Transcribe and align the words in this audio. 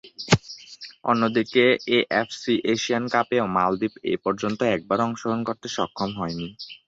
অন্যদিকে, 1.05 1.65
AFC 1.97 2.53
Asian 2.73 3.03
কাপেও 3.13 3.45
মালদ্বীপ 3.55 3.93
এপর্যন্ত 4.15 4.59
একবারও 4.75 5.05
অংশগ্রহণ 5.07 5.41
করতে 5.49 5.67
সক্ষম 5.77 6.09
হয়নি। 6.19 6.47